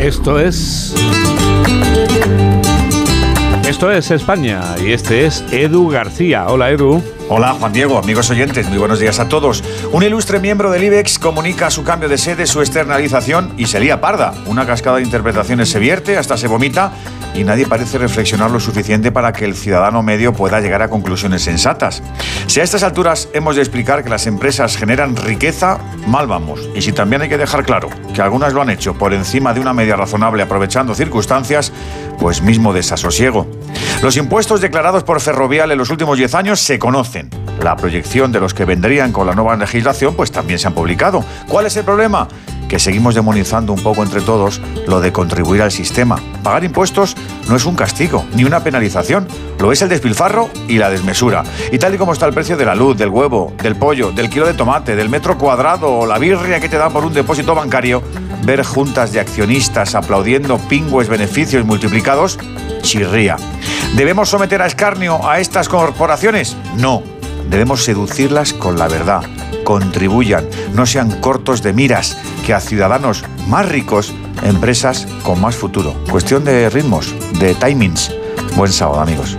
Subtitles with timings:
[0.00, 0.94] Esto es...
[3.68, 6.46] Esto es España y este es Edu García.
[6.48, 7.02] Hola Edu.
[7.32, 9.62] Hola Juan Diego, amigos oyentes, muy buenos días a todos.
[9.92, 14.00] Un ilustre miembro del IBEX comunica su cambio de sede, su externalización y se lía
[14.00, 14.34] parda.
[14.46, 16.90] Una cascada de interpretaciones se vierte, hasta se vomita
[17.32, 21.42] y nadie parece reflexionar lo suficiente para que el ciudadano medio pueda llegar a conclusiones
[21.42, 22.02] sensatas.
[22.48, 25.78] Si a estas alturas hemos de explicar que las empresas generan riqueza,
[26.08, 26.68] mal vamos.
[26.74, 29.60] Y si también hay que dejar claro que algunas lo han hecho por encima de
[29.60, 31.72] una media razonable aprovechando circunstancias,
[32.18, 33.46] pues mismo desasosiego.
[34.02, 37.28] Los impuestos declarados por Ferrovial en los últimos 10 años se conocen.
[37.62, 41.22] La proyección de los que vendrían con la nueva legislación pues también se han publicado.
[41.46, 42.26] ¿Cuál es el problema?
[42.70, 46.20] que seguimos demonizando un poco entre todos lo de contribuir al sistema.
[46.44, 47.16] Pagar impuestos
[47.48, 49.26] no es un castigo ni una penalización,
[49.58, 51.42] lo es el despilfarro y la desmesura.
[51.72, 54.30] Y tal y como está el precio de la luz, del huevo, del pollo, del
[54.30, 57.56] kilo de tomate, del metro cuadrado o la birria que te dan por un depósito
[57.56, 58.04] bancario,
[58.44, 62.38] ver juntas de accionistas aplaudiendo pingües beneficios multiplicados,
[62.82, 63.36] chirría.
[63.96, 66.56] ¿Debemos someter a escarnio a estas corporaciones?
[66.76, 67.02] No.
[67.48, 69.22] Debemos seducirlas con la verdad.
[69.64, 75.94] Contribuyan, no sean cortos de miras, que a ciudadanos más ricos, empresas con más futuro.
[76.08, 78.14] Cuestión de ritmos, de timings.
[78.56, 79.36] Buen sábado, amigos.